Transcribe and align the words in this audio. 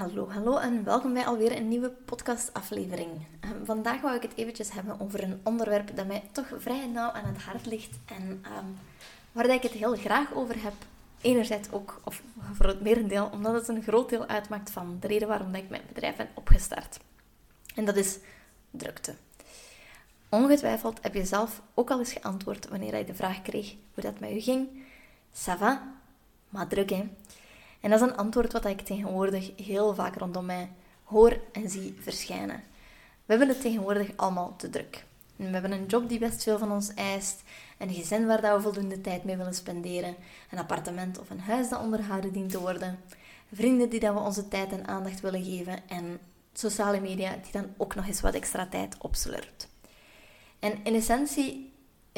Hallo, 0.00 0.28
hallo 0.30 0.56
en 0.56 0.84
welkom 0.84 1.12
bij 1.12 1.26
alweer 1.26 1.56
een 1.56 1.68
nieuwe 1.68 1.90
podcastaflevering. 1.90 3.10
Um, 3.44 3.64
vandaag 3.64 4.00
wou 4.00 4.16
ik 4.16 4.22
het 4.22 4.36
eventjes 4.36 4.72
hebben 4.72 5.00
over 5.00 5.22
een 5.22 5.40
onderwerp 5.44 5.96
dat 5.96 6.06
mij 6.06 6.22
toch 6.32 6.46
vrij 6.58 6.86
nauw 6.86 7.10
aan 7.10 7.24
het 7.24 7.42
hart 7.42 7.66
ligt 7.66 7.98
en 8.04 8.22
um, 8.22 8.78
waar 9.32 9.46
ik 9.46 9.62
het 9.62 9.72
heel 9.72 9.96
graag 9.96 10.34
over 10.34 10.62
heb. 10.62 10.72
Enerzijds 11.20 11.70
ook, 11.70 12.00
of 12.04 12.22
voor 12.52 12.66
het 12.66 12.80
merendeel, 12.80 13.28
omdat 13.32 13.54
het 13.54 13.68
een 13.68 13.82
groot 13.82 14.08
deel 14.08 14.26
uitmaakt 14.26 14.70
van 14.70 14.96
de 15.00 15.06
reden 15.06 15.28
waarom 15.28 15.54
ik 15.54 15.68
mijn 15.68 15.82
bedrijf 15.88 16.16
ben 16.16 16.28
opgestart. 16.34 17.00
En 17.74 17.84
dat 17.84 17.96
is 17.96 18.18
drukte. 18.70 19.14
Ongetwijfeld 20.28 20.98
heb 21.02 21.14
je 21.14 21.24
zelf 21.24 21.62
ook 21.74 21.90
al 21.90 21.98
eens 21.98 22.12
geantwoord 22.12 22.68
wanneer 22.68 22.96
je 22.96 23.04
de 23.04 23.14
vraag 23.14 23.42
kreeg 23.42 23.74
hoe 23.94 24.02
dat 24.02 24.20
met 24.20 24.30
u 24.30 24.40
ging. 24.40 24.68
Ça 25.32 25.58
va, 25.58 25.94
maar 26.48 26.66
druk 26.66 26.90
hè. 26.90 27.08
En 27.80 27.90
dat 27.90 28.00
is 28.00 28.06
een 28.06 28.16
antwoord 28.16 28.52
wat 28.52 28.64
ik 28.64 28.80
tegenwoordig 28.80 29.50
heel 29.56 29.94
vaak 29.94 30.16
rondom 30.16 30.46
mij 30.46 30.70
hoor 31.04 31.40
en 31.52 31.70
zie 31.70 31.98
verschijnen. 32.00 32.62
We 33.24 33.36
hebben 33.36 33.48
het 33.48 33.60
tegenwoordig 33.60 34.10
allemaal 34.16 34.56
te 34.56 34.70
druk. 34.70 35.04
we 35.36 35.44
hebben 35.44 35.72
een 35.72 35.86
job 35.86 36.08
die 36.08 36.18
best 36.18 36.42
veel 36.42 36.58
van 36.58 36.72
ons 36.72 36.94
eist, 36.94 37.42
een 37.78 37.90
gezin 37.90 38.26
waar 38.26 38.40
dat 38.40 38.56
we 38.56 38.62
voldoende 38.62 39.00
tijd 39.00 39.24
mee 39.24 39.36
willen 39.36 39.54
spenderen, 39.54 40.16
een 40.50 40.58
appartement 40.58 41.18
of 41.18 41.30
een 41.30 41.40
huis 41.40 41.68
dat 41.68 41.80
onderhouden 41.80 42.32
dient 42.32 42.50
te 42.50 42.60
worden, 42.60 42.98
vrienden 43.52 43.88
die 43.88 44.00
dat 44.00 44.14
we 44.14 44.20
onze 44.20 44.48
tijd 44.48 44.72
en 44.72 44.86
aandacht 44.86 45.20
willen 45.20 45.44
geven 45.44 45.88
en 45.88 46.18
sociale 46.52 47.00
media 47.00 47.36
die 47.42 47.52
dan 47.52 47.74
ook 47.76 47.94
nog 47.94 48.06
eens 48.06 48.20
wat 48.20 48.34
extra 48.34 48.66
tijd 48.66 48.96
opslurpt. 48.98 49.68
En 50.58 50.84
in 50.84 50.94
essentie 50.94 51.69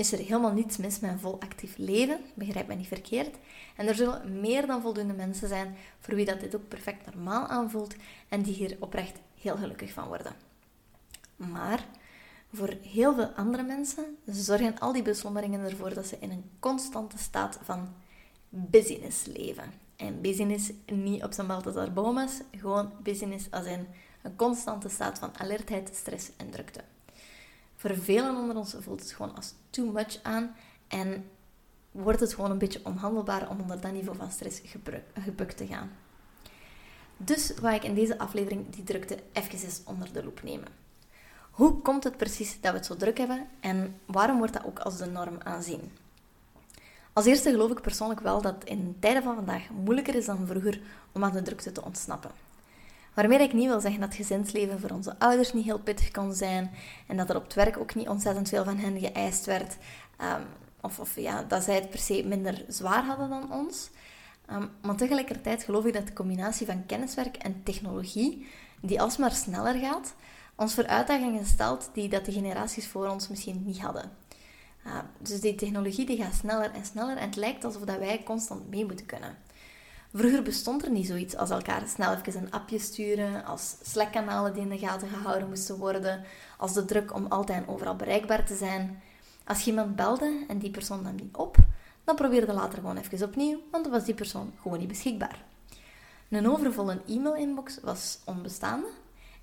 is 0.02 0.12
er 0.12 0.18
helemaal 0.18 0.52
niets 0.52 0.76
mis 0.76 1.00
met 1.00 1.10
een 1.10 1.18
vol 1.18 1.40
actief 1.40 1.76
leven, 1.76 2.20
begrijp 2.34 2.66
me 2.66 2.74
niet 2.74 2.86
verkeerd. 2.86 3.36
En 3.76 3.86
er 3.86 3.94
zullen 3.94 4.40
meer 4.40 4.66
dan 4.66 4.80
voldoende 4.82 5.12
mensen 5.12 5.48
zijn 5.48 5.76
voor 6.00 6.14
wie 6.14 6.24
dat 6.24 6.40
dit 6.40 6.54
ook 6.54 6.68
perfect 6.68 7.06
normaal 7.06 7.46
aanvoelt 7.46 7.94
en 8.28 8.42
die 8.42 8.54
hier 8.54 8.76
oprecht 8.78 9.18
heel 9.40 9.56
gelukkig 9.56 9.92
van 9.92 10.08
worden. 10.08 10.32
Maar 11.36 11.84
voor 12.52 12.74
heel 12.82 13.14
veel 13.14 13.26
andere 13.26 13.62
mensen 13.62 14.16
zorgen 14.26 14.78
al 14.78 14.92
die 14.92 15.02
beslommeringen 15.02 15.70
ervoor 15.70 15.94
dat 15.94 16.06
ze 16.06 16.16
in 16.20 16.30
een 16.30 16.50
constante 16.58 17.18
staat 17.18 17.58
van 17.62 17.94
business 18.48 19.24
leven. 19.24 19.72
En 19.96 20.20
business 20.20 20.70
niet 20.86 21.24
op 21.24 21.32
zijn 21.32 21.46
Balthazar 21.46 21.92
Bomas, 21.92 22.40
gewoon 22.56 22.92
business 23.02 23.50
als 23.50 23.66
in 23.66 23.86
een 24.22 24.36
constante 24.36 24.88
staat 24.88 25.18
van 25.18 25.38
alertheid, 25.38 25.90
stress 25.94 26.30
en 26.36 26.50
drukte. 26.50 26.80
Voor 27.82 27.96
velen 27.96 28.36
onder 28.36 28.56
ons 28.56 28.74
voelt 28.78 29.00
het 29.00 29.12
gewoon 29.12 29.34
als 29.34 29.54
too 29.70 29.92
much 29.92 30.22
aan 30.22 30.54
en 30.88 31.30
wordt 31.90 32.20
het 32.20 32.34
gewoon 32.34 32.50
een 32.50 32.58
beetje 32.58 32.80
onhandelbaar 32.84 33.50
om 33.50 33.60
onder 33.60 33.80
dat 33.80 33.92
niveau 33.92 34.18
van 34.18 34.30
stress 34.30 34.60
gebukt 35.14 35.56
te 35.56 35.66
gaan. 35.66 35.90
Dus 37.16 37.54
wou 37.60 37.74
ik 37.74 37.84
in 37.84 37.94
deze 37.94 38.18
aflevering 38.18 38.70
die 38.70 38.84
drukte 38.84 39.18
even 39.32 39.86
onder 39.86 40.12
de 40.12 40.24
loep 40.24 40.42
nemen. 40.42 40.68
Hoe 41.50 41.80
komt 41.80 42.04
het 42.04 42.16
precies 42.16 42.60
dat 42.60 42.72
we 42.72 42.76
het 42.76 42.86
zo 42.86 42.96
druk 42.96 43.18
hebben 43.18 43.48
en 43.60 44.00
waarom 44.06 44.38
wordt 44.38 44.52
dat 44.52 44.64
ook 44.64 44.78
als 44.78 44.96
de 44.96 45.06
norm 45.06 45.36
aanzien? 45.38 45.92
Als 47.12 47.24
eerste 47.24 47.50
geloof 47.50 47.70
ik 47.70 47.80
persoonlijk 47.80 48.20
wel 48.20 48.42
dat 48.42 48.64
in 48.64 48.96
tijden 49.00 49.22
van 49.22 49.34
vandaag 49.34 49.70
moeilijker 49.70 50.14
is 50.14 50.26
dan 50.26 50.46
vroeger 50.46 50.80
om 51.12 51.24
aan 51.24 51.32
de 51.32 51.42
drukte 51.42 51.72
te 51.72 51.84
ontsnappen. 51.84 52.30
Waarmee 53.14 53.38
ik 53.38 53.52
niet 53.52 53.66
wil 53.66 53.80
zeggen 53.80 54.00
dat 54.00 54.14
gezinsleven 54.14 54.80
voor 54.80 54.90
onze 54.90 55.18
ouders 55.18 55.52
niet 55.52 55.64
heel 55.64 55.78
pittig 55.78 56.10
kon 56.10 56.34
zijn 56.34 56.70
en 57.06 57.16
dat 57.16 57.30
er 57.30 57.36
op 57.36 57.44
het 57.44 57.54
werk 57.54 57.78
ook 57.78 57.94
niet 57.94 58.08
ontzettend 58.08 58.48
veel 58.48 58.64
van 58.64 58.76
hen 58.76 58.98
geëist 58.98 59.46
werd. 59.46 59.76
Um, 60.20 60.44
of, 60.80 60.98
of 60.98 61.16
ja, 61.16 61.42
dat 61.42 61.62
zij 61.62 61.74
het 61.74 61.90
per 61.90 61.98
se 61.98 62.24
minder 62.26 62.64
zwaar 62.68 63.04
hadden 63.04 63.28
dan 63.28 63.52
ons. 63.52 63.90
Um, 64.50 64.70
maar 64.82 64.96
tegelijkertijd 64.96 65.64
geloof 65.64 65.84
ik 65.84 65.92
dat 65.92 66.06
de 66.06 66.12
combinatie 66.12 66.66
van 66.66 66.86
kenniswerk 66.86 67.36
en 67.36 67.62
technologie, 67.62 68.46
die 68.80 69.00
alsmaar 69.00 69.32
sneller 69.32 69.74
gaat, 69.74 70.14
ons 70.56 70.74
voor 70.74 70.86
uitdagingen 70.86 71.46
stelt 71.46 71.90
die 71.92 72.08
dat 72.08 72.24
de 72.24 72.32
generaties 72.32 72.86
voor 72.86 73.08
ons 73.08 73.28
misschien 73.28 73.62
niet 73.64 73.80
hadden. 73.80 74.10
Uh, 74.86 74.98
dus 75.18 75.40
die 75.40 75.54
technologie 75.54 76.06
die 76.06 76.22
gaat 76.22 76.34
sneller 76.34 76.70
en 76.72 76.84
sneller 76.84 77.16
en 77.16 77.26
het 77.26 77.36
lijkt 77.36 77.64
alsof 77.64 77.82
dat 77.82 77.98
wij 77.98 78.22
constant 78.24 78.68
mee 78.68 78.84
moeten 78.86 79.06
kunnen. 79.06 79.36
Vroeger 80.14 80.42
bestond 80.42 80.84
er 80.84 80.90
niet 80.90 81.06
zoiets 81.06 81.36
als 81.36 81.50
elkaar 81.50 81.82
snel 81.88 82.14
even 82.14 82.42
een 82.42 82.50
appje 82.50 82.78
sturen, 82.78 83.44
als 83.44 83.76
Slack-kanalen 83.82 84.52
die 84.52 84.62
in 84.62 84.68
de 84.68 84.78
gaten 84.78 85.08
gehouden 85.08 85.48
moesten 85.48 85.78
worden, 85.78 86.24
als 86.58 86.72
de 86.72 86.84
druk 86.84 87.14
om 87.14 87.26
altijd 87.26 87.58
en 87.58 87.68
overal 87.68 87.96
bereikbaar 87.96 88.46
te 88.46 88.56
zijn. 88.56 89.02
Als 89.44 89.60
je 89.60 89.70
iemand 89.70 89.96
belde 89.96 90.44
en 90.48 90.58
die 90.58 90.70
persoon 90.70 91.02
nam 91.02 91.14
niet 91.14 91.36
op, 91.36 91.56
dan 92.04 92.16
probeerde 92.16 92.52
later 92.52 92.78
gewoon 92.78 92.96
even 92.96 93.26
opnieuw, 93.26 93.60
want 93.70 93.84
dan 93.84 93.92
was 93.92 94.04
die 94.04 94.14
persoon 94.14 94.52
gewoon 94.60 94.78
niet 94.78 94.88
beschikbaar. 94.88 95.44
Een 96.28 96.50
overvolle 96.50 97.00
e-mail-inbox 97.08 97.78
was 97.82 98.18
onbestaande 98.24 98.88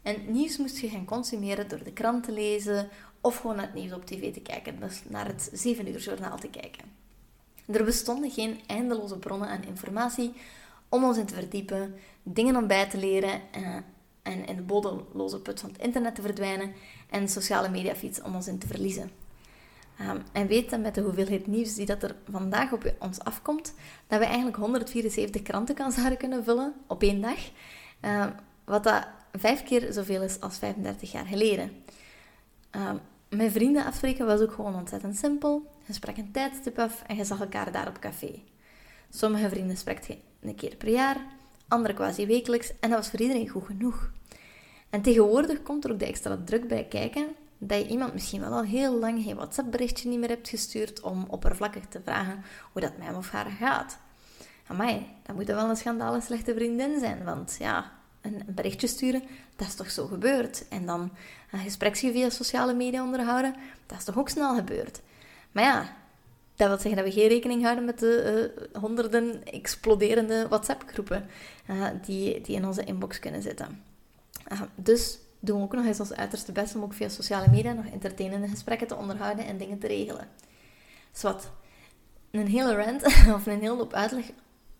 en 0.02 0.32
nieuws 0.32 0.58
moest 0.58 0.78
je 0.78 0.90
gaan 0.90 1.06
consumeren 1.06 1.68
door 1.68 1.84
de 1.84 1.94
krant 1.94 2.24
te 2.24 2.32
lezen 2.32 2.90
of 3.22 3.38
gewoon 3.38 3.56
naar 3.56 3.66
het 3.66 3.74
nieuws 3.74 3.94
op 3.94 4.06
tv 4.06 4.34
te 4.34 4.42
kijken, 4.42 4.80
dus 4.80 5.02
naar 5.08 5.28
het 5.28 5.50
7 5.54 5.88
uur 5.88 6.00
journaal 6.00 6.38
te 6.38 6.50
kijken. 6.50 6.99
Er 7.72 7.84
bestonden 7.84 8.32
geen 8.32 8.60
eindeloze 8.68 9.18
bronnen 9.18 9.50
aan 9.50 9.64
informatie 9.64 10.34
om 10.90 11.04
ons 11.04 11.18
in 11.18 11.26
te 11.26 11.34
verdiepen, 11.34 11.96
dingen 12.24 12.56
om 12.56 12.68
bij 12.68 12.90
te 12.90 12.98
leren 12.98 13.42
eh, 13.52 13.76
en 14.22 14.46
in 14.46 14.56
de 14.56 14.62
bodemloze 14.62 15.40
put 15.40 15.60
van 15.60 15.70
het 15.70 15.82
internet 15.82 16.16
te 16.16 16.22
verdwijnen 16.22 16.74
en 17.10 17.30
sociale 17.30 17.70
mediafeeds 17.70 18.22
om 18.22 18.36
ons 18.36 18.48
in 18.48 18.60
te 18.60 18.68
verliezen. 18.68 19.12
Um, 20.02 20.22
en 20.32 20.48
weet 20.48 20.70
dat 20.70 20.80
met 20.80 20.96
de 20.96 21.02
hoeveelheid 21.02 21.48
nieuws 21.48 21.76
die 21.76 21.86
dat 21.86 22.04
er 22.04 22.16
vandaag 22.30 22.72
op 22.72 22.94
ons 23.00 23.20
afkomt, 23.20 23.74
dat 24.08 24.20
we 24.20 24.26
eigenlijk 24.26 24.58
174 24.58 25.42
kranten 25.42 25.92
zouden 25.92 26.18
kunnen 26.18 26.44
vullen 26.44 26.74
op 26.88 27.04
één 27.04 27.22
dag. 27.22 27.50
Um, 28.02 28.34
wat 28.66 28.84
dat 28.84 29.08
vijf 29.32 29.64
keer 29.64 29.94
zoveel 29.94 30.22
is 30.22 30.40
als 30.40 30.58
35 30.58 31.12
jaar 31.12 31.26
geleden. 31.26 31.72
Um, 32.72 33.00
met 33.30 33.52
vrienden 33.52 33.86
afspreken 33.86 34.26
was 34.26 34.42
ook 34.42 34.52
gewoon 34.52 34.76
ontzettend 34.76 35.18
simpel. 35.18 35.66
Je 35.90 35.96
sprak 35.96 36.18
een 36.18 36.32
tijdstip 36.32 36.80
af 36.80 37.04
en 37.08 37.16
je 37.16 37.24
zag 37.24 37.40
elkaar 37.40 37.72
daar 37.72 37.88
op 37.88 38.00
café. 38.00 38.42
Sommige 39.10 39.50
vrienden 39.50 39.78
sprak 39.78 40.04
je 40.04 40.18
een 40.42 40.56
keer 40.56 40.76
per 40.76 40.90
jaar, 40.90 41.18
andere 41.68 41.94
quasi 41.94 42.26
wekelijks 42.26 42.72
en 42.80 42.90
dat 42.90 43.00
was 43.00 43.10
voor 43.10 43.20
iedereen 43.20 43.50
goed 43.50 43.66
genoeg. 43.66 44.12
En 44.90 45.02
tegenwoordig 45.02 45.64
komt 45.64 45.86
er 45.86 45.92
ook 45.92 46.00
de 46.00 46.06
extra 46.06 46.40
druk 46.46 46.68
bij 46.68 46.86
kijken 46.86 47.28
dat 47.58 47.80
je 47.80 47.88
iemand 47.88 48.14
misschien 48.14 48.40
wel 48.40 48.52
al 48.52 48.64
heel 48.64 49.00
lang 49.00 49.24
geen 49.24 49.36
WhatsApp-berichtje 49.36 50.10
niet 50.10 50.20
meer 50.20 50.30
hebt 50.30 50.50
gestuurd 50.50 51.02
om 51.02 51.26
oppervlakkig 51.28 51.86
te 51.86 52.02
vragen 52.04 52.44
hoe 52.72 52.82
dat 52.82 52.98
met 52.98 53.08
hem 53.08 53.16
of 53.16 53.30
haar 53.30 53.52
gaat. 53.60 53.98
Amai, 54.68 55.06
dat 55.24 55.36
moet 55.36 55.48
wel 55.48 55.70
een 55.70 55.78
schandale 55.78 56.22
slechte 56.22 56.54
vriendin 56.54 57.00
zijn, 57.00 57.24
want 57.24 57.56
ja, 57.60 57.92
een, 58.22 58.44
berichtje 58.48 58.88
sturen, 58.88 59.24
dat 59.56 59.68
is 59.68 59.76
toch 59.76 59.92
zo 59.92 60.08
gebeurd. 60.08 60.68
En 60.68 60.86
dan 60.86 61.12
een 61.52 61.60
gespreksje 61.60 62.12
via 62.12 62.30
sociale 62.30 62.74
media 62.74 63.04
onderhouden, 63.04 63.56
dat 63.86 63.98
is 63.98 64.04
toch 64.04 64.18
ook 64.18 64.30
snel 64.30 64.56
gebeurd. 64.56 65.02
Maar 65.52 65.64
ja, 65.64 65.98
dat 66.56 66.68
wil 66.68 66.78
zeggen 66.78 66.96
dat 66.96 67.14
we 67.14 67.20
geen 67.20 67.30
rekening 67.30 67.64
houden 67.64 67.86
met 67.86 68.00
de 68.00 68.52
uh, 68.74 68.82
honderden 68.82 69.44
exploderende 69.44 70.48
WhatsApp-groepen 70.48 71.26
uh, 71.70 71.88
die, 72.06 72.42
die 72.42 72.56
in 72.56 72.66
onze 72.66 72.84
inbox 72.84 73.20
kunnen 73.20 73.42
zitten. 73.42 73.84
Uh, 74.52 74.62
dus 74.76 75.20
doen 75.40 75.58
we 75.58 75.64
ook 75.64 75.74
nog 75.74 75.86
eens 75.86 76.00
ons 76.00 76.14
uiterste 76.14 76.52
best 76.52 76.76
om 76.76 76.84
ook 76.84 76.94
via 76.94 77.10
sociale 77.10 77.48
media 77.50 77.74
nog 77.74 77.86
entertainende 77.86 78.48
gesprekken 78.48 78.88
te 78.88 78.96
onderhouden 78.96 79.46
en 79.46 79.58
dingen 79.58 79.80
te 79.80 79.88
regelen. 79.88 80.28
Zwat, 81.12 81.52
een 82.32 82.48
hele 82.48 82.76
rant 82.76 83.04
of 83.36 83.46
een 83.46 83.60
hele 83.60 83.76
loop 83.76 83.94
uitleg 83.94 84.26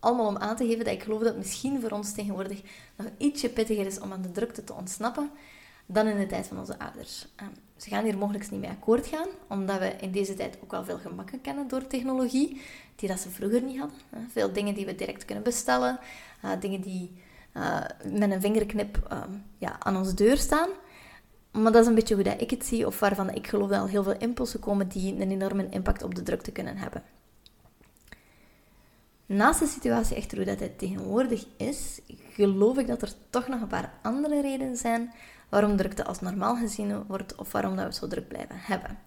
allemaal 0.00 0.26
om 0.26 0.36
aan 0.36 0.56
te 0.56 0.66
geven 0.66 0.84
dat 0.84 0.94
ik 0.94 1.02
geloof 1.02 1.18
dat 1.18 1.28
het 1.28 1.38
misschien 1.38 1.80
voor 1.80 1.90
ons 1.90 2.12
tegenwoordig 2.12 2.62
nog 2.96 3.06
ietsje 3.16 3.48
pittiger 3.48 3.86
is 3.86 4.00
om 4.00 4.12
aan 4.12 4.22
de 4.22 4.30
drukte 4.30 4.64
te 4.64 4.74
ontsnappen 4.74 5.30
dan 5.92 6.06
in 6.06 6.18
de 6.18 6.26
tijd 6.26 6.46
van 6.46 6.58
onze 6.58 6.78
ouders. 6.78 7.26
Ehm, 7.36 7.50
ze 7.76 7.88
gaan 7.88 8.04
hier 8.04 8.18
mogelijk 8.18 8.50
niet 8.50 8.60
mee 8.60 8.70
akkoord 8.70 9.06
gaan, 9.06 9.28
omdat 9.48 9.78
we 9.78 9.96
in 10.00 10.10
deze 10.10 10.34
tijd 10.34 10.58
ook 10.62 10.70
wel 10.70 10.84
veel 10.84 10.98
gemakken 10.98 11.40
kennen 11.40 11.68
door 11.68 11.86
technologie, 11.86 12.60
die 12.96 13.08
dat 13.08 13.20
ze 13.20 13.30
vroeger 13.30 13.62
niet 13.62 13.78
hadden. 13.78 13.98
Veel 14.28 14.52
dingen 14.52 14.74
die 14.74 14.86
we 14.86 14.94
direct 14.94 15.24
kunnen 15.24 15.44
bestellen, 15.44 15.98
eh, 16.42 16.50
dingen 16.60 16.80
die 16.80 17.12
uh, 17.56 17.80
met 18.04 18.30
een 18.30 18.40
vingerknip 18.40 19.06
ehm, 19.08 19.30
ja, 19.58 19.76
aan 19.78 19.96
onze 19.96 20.14
deur 20.14 20.36
staan. 20.36 20.68
Maar 21.50 21.72
dat 21.72 21.82
is 21.82 21.86
een 21.86 21.94
beetje 21.94 22.14
hoe 22.14 22.24
dat 22.24 22.40
ik 22.40 22.50
het 22.50 22.66
zie, 22.66 22.86
of 22.86 23.00
waarvan 23.00 23.30
ik 23.30 23.46
geloof 23.46 23.68
dat 23.68 23.80
al 23.80 23.86
heel 23.86 24.02
veel 24.02 24.18
impulsen 24.18 24.60
komen 24.60 24.88
die 24.88 25.14
een 25.14 25.30
enorme 25.30 25.68
impact 25.70 26.02
op 26.02 26.14
de 26.14 26.22
drukte 26.22 26.52
kunnen 26.52 26.76
hebben. 26.76 27.02
Naast 29.26 29.60
de 29.60 29.66
situatie 29.66 30.16
echter 30.16 30.36
hoe 30.36 30.46
dat 30.46 30.60
het 30.60 30.78
tegenwoordig 30.78 31.46
is, 31.56 32.00
geloof 32.32 32.78
ik 32.78 32.86
dat 32.86 33.02
er 33.02 33.12
toch 33.30 33.48
nog 33.48 33.60
een 33.60 33.66
paar 33.66 33.92
andere 34.02 34.40
redenen 34.40 34.76
zijn 34.76 35.12
waarom 35.50 35.76
drukte 35.76 36.04
als 36.04 36.20
normaal 36.20 36.56
gezien 36.56 37.04
wordt 37.06 37.34
of 37.34 37.52
waarom 37.52 37.76
dat 37.76 37.86
we 37.86 37.92
zo 37.92 38.06
druk 38.06 38.28
blijven 38.28 38.56
hebben. 38.58 38.98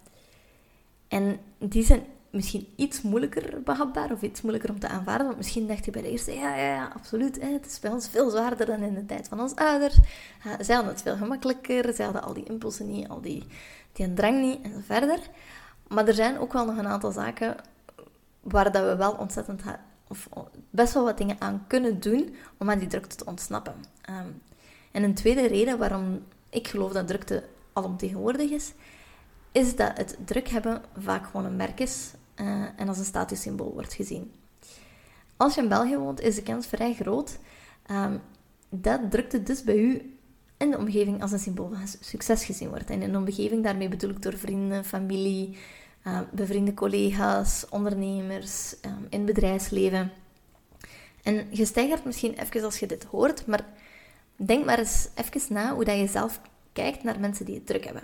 En 1.07 1.39
die 1.57 1.83
zijn 1.83 2.05
misschien 2.33 2.67
iets 2.75 3.01
moeilijker 3.01 3.61
behapbaar 3.63 4.11
of 4.11 4.21
iets 4.21 4.41
moeilijker 4.41 4.69
om 4.69 4.79
te 4.79 4.87
aanvaarden. 4.87 5.25
Want 5.25 5.37
misschien 5.37 5.67
dacht 5.67 5.85
je 5.85 5.91
bij 5.91 6.01
de 6.01 6.09
eerste, 6.09 6.33
ja, 6.33 6.55
ja, 6.55 6.65
ja 6.65 6.91
absoluut. 6.95 7.41
Hè, 7.41 7.47
het 7.47 7.65
is 7.65 7.79
bij 7.79 7.91
ons 7.91 8.09
veel 8.09 8.29
zwaarder 8.29 8.65
dan 8.65 8.81
in 8.81 8.93
de 8.93 9.05
tijd 9.05 9.27
van 9.27 9.41
ons 9.41 9.55
ouders. 9.55 9.97
Uh, 9.97 10.53
zij 10.59 10.75
hadden 10.75 10.93
het 10.93 11.01
veel 11.01 11.15
gemakkelijker. 11.15 11.93
Zij 11.93 12.05
hadden 12.05 12.23
al 12.23 12.33
die 12.33 12.43
impulsen 12.43 12.91
niet, 12.91 13.07
al 13.07 13.21
die, 13.21 13.43
die 13.91 14.13
drang 14.13 14.41
niet 14.41 14.61
en 14.61 14.73
zo 14.73 14.79
verder. 14.85 15.19
Maar 15.87 16.07
er 16.07 16.13
zijn 16.13 16.39
ook 16.39 16.53
wel 16.53 16.65
nog 16.65 16.77
een 16.77 16.87
aantal 16.87 17.11
zaken 17.11 17.55
waar 18.41 18.71
dat 18.71 18.83
we 18.83 18.95
wel 18.95 19.11
ontzettend 19.11 19.61
of 20.07 20.29
best 20.69 20.93
wel 20.93 21.03
wat 21.03 21.17
dingen 21.17 21.35
aan 21.39 21.65
kunnen 21.67 21.99
doen 21.99 22.35
om 22.57 22.69
aan 22.69 22.79
die 22.79 22.87
drukte 22.87 23.15
te 23.15 23.25
ontsnappen. 23.25 23.75
Ehm, 24.01 24.27
en 24.91 25.03
een 25.03 25.13
tweede 25.13 25.47
reden 25.47 25.77
waarom 25.77 26.23
ik 26.53 26.67
geloof 26.67 26.91
dat 26.91 27.07
drukte 27.07 27.43
alomtegenwoordig 27.73 28.51
is, 28.51 28.73
is 29.51 29.75
dat 29.75 29.97
het 29.97 30.17
druk 30.25 30.47
hebben 30.47 30.81
vaak 30.97 31.25
gewoon 31.25 31.45
een 31.45 31.55
merk 31.55 31.79
is 31.79 32.11
uh, 32.41 32.65
en 32.75 32.87
als 32.87 32.97
een 32.97 33.05
statussymbool 33.05 33.73
wordt 33.73 33.93
gezien. 33.93 34.31
Als 35.37 35.55
je 35.55 35.61
in 35.61 35.67
België 35.67 35.97
woont, 35.97 36.21
is 36.21 36.35
de 36.35 36.43
kans 36.43 36.67
vrij 36.67 36.93
groot 36.93 37.37
um, 37.91 38.21
dat 38.69 39.11
drukte 39.11 39.43
dus 39.43 39.63
bij 39.63 39.77
u 39.77 40.17
in 40.57 40.71
de 40.71 40.77
omgeving 40.77 41.21
als 41.21 41.31
een 41.31 41.39
symbool 41.39 41.69
van 41.69 41.87
succes 41.99 42.45
gezien 42.45 42.69
wordt. 42.69 42.89
En 42.89 43.01
in 43.01 43.11
de 43.11 43.17
omgeving, 43.17 43.63
daarmee 43.63 43.89
bedoel 43.89 44.09
ik 44.09 44.21
door 44.21 44.37
vrienden, 44.37 44.85
familie, 44.85 45.57
uh, 46.07 46.19
bevriende 46.31 46.73
collega's, 46.73 47.65
ondernemers, 47.69 48.75
um, 48.85 49.07
in 49.09 49.25
bedrijfsleven. 49.25 50.11
En 51.23 51.47
je 51.51 51.97
misschien 52.05 52.33
even 52.33 52.63
als 52.63 52.79
je 52.79 52.87
dit 52.87 53.03
hoort, 53.03 53.45
maar 53.45 53.65
denk 54.35 54.65
maar 54.65 54.79
eens 54.79 55.07
even 55.15 55.53
na 55.53 55.73
hoe 55.73 55.83
dat 55.83 55.97
je 55.97 56.07
zelf 56.07 56.41
kijkt 56.73 57.03
naar 57.03 57.19
mensen 57.19 57.45
die 57.45 57.55
het 57.55 57.65
druk 57.65 57.85
hebben. 57.85 58.03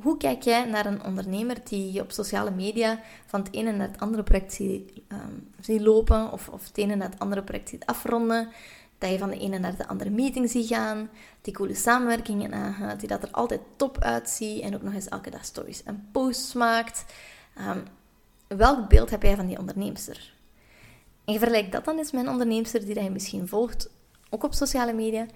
Hoe, 0.00 0.16
kijk 0.16 0.42
jij 0.42 0.64
naar 0.64 0.86
een 0.86 1.04
ondernemer 1.04 1.56
die 1.64 1.92
je 1.92 2.00
op 2.00 2.10
sociale 2.10 2.50
media 2.50 3.00
van 3.26 3.40
het 3.40 3.54
ene 3.54 3.72
naar 3.72 3.88
het 3.88 4.00
andere 4.00 4.22
project 4.22 4.52
ziet, 4.52 4.92
um, 5.08 5.82
lopen, 5.82 6.32
of, 6.32 6.48
of 6.48 6.66
het 6.66 6.78
ene 6.78 6.94
naar 6.94 7.10
het 7.10 7.18
andere 7.18 7.42
project 7.42 7.68
ziet 7.68 7.86
afronden, 7.86 8.48
dat 8.98 9.10
je 9.10 9.18
van 9.18 9.30
de 9.30 9.38
ene 9.38 9.58
naar 9.58 9.76
de 9.76 9.88
andere 9.88 10.10
meeting 10.10 10.50
ziet 10.50 10.66
gaan, 10.66 11.10
die 11.40 11.54
coole 11.54 11.74
samenwerkingen 11.74 12.52
aangaat, 12.52 13.00
die 13.00 13.08
dat 13.08 13.22
er 13.22 13.30
altijd 13.30 13.60
top 13.76 13.98
uitziet 13.98 14.62
en 14.62 14.74
ook 14.74 14.82
nog 14.82 14.94
eens 14.94 15.08
elke 15.08 15.30
dag 15.30 15.44
stories 15.44 15.82
en 15.82 16.08
posts 16.12 16.52
maakt. 16.52 17.04
Um, 17.58 17.82
welk 18.46 18.88
beeld 18.88 19.10
heb 19.10 19.22
jij 19.22 19.36
van 19.36 19.46
die 19.46 19.58
onderneemster? 19.58 20.34
En 21.24 21.32
je 21.32 21.38
vergelijkt 21.38 21.72
dat 21.72 21.84
dan 21.84 21.98
eens 21.98 22.12
met 22.12 22.22
een 22.22 22.32
onderneemster 22.32 22.84
die 22.84 22.94
dat 22.94 23.04
je 23.04 23.10
misschien 23.10 23.48
volgt, 23.48 23.90
ook 24.30 24.44
op 24.44 24.54
sociale 24.54 24.92
media, 24.92 25.26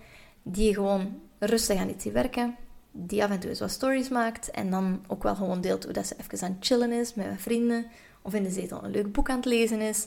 die 0.42 0.74
gewoon 0.74 1.20
rustig 1.38 1.78
aan 1.78 1.88
iets 1.88 2.04
werken, 2.04 2.56
die 2.92 3.24
af 3.24 3.30
en 3.30 3.40
toe 3.40 3.50
eens 3.50 3.60
wat 3.60 3.70
stories 3.70 4.08
maakt 4.08 4.50
en 4.50 4.70
dan 4.70 5.04
ook 5.06 5.22
wel 5.22 5.34
gewoon 5.34 5.60
deelt 5.60 5.84
hoe 5.84 5.92
dat 5.92 6.06
ze 6.06 6.16
even 6.18 6.46
aan 6.46 6.54
het 6.54 6.66
chillen 6.66 6.92
is 6.92 7.14
met 7.14 7.26
vrienden 7.36 7.86
of 8.22 8.34
in 8.34 8.42
de 8.42 8.50
zetel 8.50 8.84
een 8.84 8.90
leuk 8.90 9.12
boek 9.12 9.30
aan 9.30 9.36
het 9.36 9.44
lezen 9.44 9.80
is, 9.80 10.06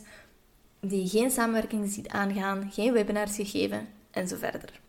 die 0.80 1.08
geen 1.08 1.32
samenwerking 1.32 1.92
ziet 1.92 2.08
aangaan, 2.08 2.70
geen 2.72 2.94
webinars 2.94 3.36
gegeven 3.36 3.88
en 4.12 4.28
zo 4.28 4.36
verder. 4.36 4.80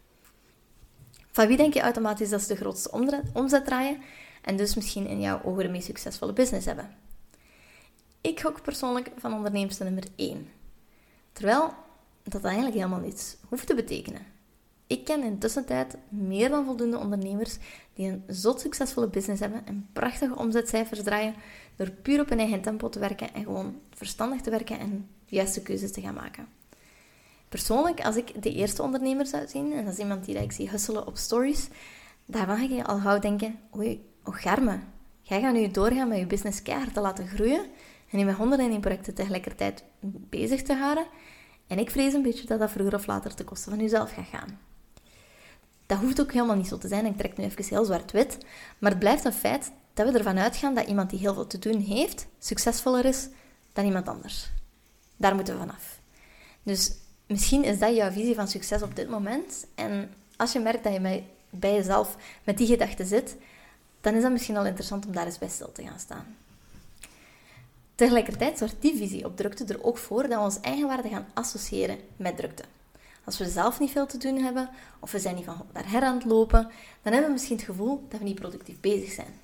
Van 1.31 1.47
wie 1.47 1.57
denk 1.57 1.75
je 1.75 1.81
automatisch 1.81 2.29
dat 2.29 2.41
ze 2.41 2.49
de 2.49 2.57
grootste 2.57 2.91
omzet 3.33 3.65
draaien 3.65 4.01
en 4.43 4.57
dus 4.57 4.75
misschien 4.75 5.07
in 5.07 5.21
jouw 5.21 5.43
ogen 5.45 5.63
de 5.63 5.69
meest 5.69 5.87
succesvolle 5.87 6.33
business 6.33 6.67
hebben? 6.67 6.97
Ik 8.21 8.41
gok 8.41 8.63
persoonlijk 8.63 9.11
van 9.17 9.33
onderneemster 9.33 9.85
nummer 9.85 10.05
1. 10.17 10.49
Terwijl 11.33 11.75
dat 12.33 12.45
eigenlijk 12.45 12.75
helemaal 12.75 13.01
niets 13.01 13.37
hoeft 13.49 13.67
te 13.67 13.75
betekenen. 13.75 14.23
Ik 14.87 15.05
ken 15.05 15.23
in 15.23 15.39
tussentijd 15.39 15.97
meer 16.09 16.49
dan 16.49 16.65
voldoende 16.65 16.99
ondernemers 16.99 17.57
die 17.95 18.09
een 18.09 18.25
zot 18.27 18.61
succesvolle 18.61 19.09
business 19.09 19.41
hebben 19.41 19.67
en 19.67 19.89
prachtige 19.93 20.37
omzetcijfers 20.37 21.03
draaien 21.03 21.35
door 21.77 21.91
puur 21.91 22.21
op 22.21 22.29
hun 22.29 22.39
eigen 22.39 22.61
tempo 22.61 22.89
te 22.89 22.99
werken 22.99 23.35
en 23.35 23.45
gewoon 23.45 23.81
verstandig 23.91 24.41
te 24.41 24.51
werken 24.51 24.79
en 24.79 25.09
de 25.27 25.35
juiste 25.35 25.63
keuzes 25.63 25.93
te 25.93 26.01
gaan 26.01 26.15
maken. 26.15 26.49
Persoonlijk, 27.49 28.05
als 28.05 28.17
ik 28.17 28.43
de 28.43 28.53
eerste 28.53 28.83
ondernemer 28.83 29.27
zou 29.27 29.47
zien, 29.47 29.73
en 29.73 29.85
dat 29.85 29.93
is 29.93 29.99
iemand 29.99 30.25
die 30.25 30.43
ik 30.43 30.53
zie 30.53 30.71
hustelen 30.71 31.07
op 31.07 31.17
stories, 31.17 31.69
daarvan 32.25 32.57
ga 32.57 32.75
je 32.75 32.85
al 32.85 32.99
gauw 32.99 33.19
denken, 33.19 33.59
oei, 33.77 34.11
oh 34.25 34.35
garme, 34.35 34.79
jij 35.23 35.41
gaat 35.41 35.53
nu 35.53 35.71
doorgaan 35.71 36.09
met 36.09 36.19
je 36.19 36.27
business 36.27 36.63
keihard 36.63 36.95
te 36.95 37.01
laten 37.01 37.29
groeien 37.29 37.67
en 38.11 38.19
je 38.19 38.25
met 38.25 38.37
honderden 38.37 38.71
in 38.71 38.81
projecten 38.81 39.15
tegelijkertijd 39.15 39.85
bezig 40.31 40.63
te 40.63 40.75
houden. 40.75 41.07
En 41.69 41.79
ik 41.79 41.91
vrees 41.91 42.13
een 42.13 42.23
beetje 42.23 42.47
dat 42.47 42.59
dat 42.59 42.71
vroeger 42.71 42.95
of 42.95 43.07
later 43.07 43.35
ten 43.35 43.45
koste 43.45 43.71
van 43.71 43.79
jezelf 43.79 44.13
gaat 44.13 44.29
gaan. 44.31 44.59
Dat 45.87 45.99
hoeft 45.99 46.21
ook 46.21 46.33
helemaal 46.33 46.57
niet 46.57 46.67
zo 46.67 46.79
te 46.79 46.89
zijn. 46.89 47.07
Ik 47.07 47.17
trek 47.17 47.37
nu 47.37 47.45
even 47.45 47.65
heel 47.65 47.85
zwart-wit. 47.85 48.39
Maar 48.79 48.91
het 48.91 49.01
blijft 49.01 49.25
een 49.25 49.33
feit 49.33 49.73
dat 49.95 50.13
we 50.13 50.19
ervan 50.19 50.39
uitgaan 50.39 50.75
dat 50.75 50.87
iemand 50.87 51.11
die 51.11 51.19
heel 51.19 51.35
veel 51.35 51.47
te 51.47 51.59
doen 51.59 51.81
heeft, 51.81 52.27
succesvoller 52.39 53.05
is 53.05 53.29
dan 53.73 53.85
iemand 53.85 54.09
anders. 54.09 54.51
Daar 55.17 55.35
moeten 55.35 55.55
we 55.55 55.61
vanaf. 55.61 56.01
Dus 56.63 56.93
misschien 57.27 57.65
is 57.65 57.79
dat 57.79 57.97
jouw 57.97 58.11
visie 58.11 58.35
van 58.35 58.49
succes 58.49 58.83
op 58.83 58.97
dit 58.97 59.09
moment. 59.09 59.67
En 59.75 60.11
als 60.37 60.53
je 60.53 60.61
merkt 60.61 60.85
dat 60.85 60.93
je 60.93 61.23
bij 61.51 61.75
jezelf 61.75 62.17
met 62.45 62.59
die 62.59 62.67
gedachte 62.67 63.05
zit, 63.05 63.37
dan 64.01 64.15
is 64.15 64.23
dat 64.23 64.33
misschien 64.33 64.57
al 64.57 64.67
interessant 64.67 65.07
om 65.07 65.13
daar 65.13 65.27
eens 65.27 65.39
bij 65.39 65.49
stil 65.49 65.73
te 65.73 65.83
gaan 65.83 65.99
staan. 65.99 66.37
Tegelijkertijd 67.99 68.59
zorgt 68.59 68.77
die 68.79 68.97
visie 68.97 69.25
op 69.25 69.37
drukte 69.37 69.65
er 69.65 69.85
ook 69.85 69.99
voor 69.99 70.23
dat 70.23 70.39
we 70.39 70.45
ons 70.45 70.61
eigenwaarde 70.61 71.09
gaan 71.09 71.27
associëren 71.35 71.99
met 72.17 72.37
drukte. 72.37 72.63
Als 73.25 73.39
we 73.39 73.49
zelf 73.49 73.81
niet 73.81 73.91
veel 73.91 74.07
te 74.07 74.19
doen 74.19 74.37
hebben, 74.37 74.71
of 74.99 75.13
we 75.13 75.19
zijn 75.19 75.35
niet 75.35 75.45
van 75.45 75.67
naar 75.73 75.91
her 75.91 76.03
aan 76.03 76.15
het 76.15 76.25
lopen, 76.25 76.63
dan 77.03 77.13
hebben 77.13 77.25
we 77.25 77.33
misschien 77.33 77.57
het 77.57 77.65
gevoel 77.65 78.07
dat 78.09 78.19
we 78.19 78.25
niet 78.25 78.41
productief 78.41 78.81
bezig 78.81 79.13
zijn. 79.13 79.35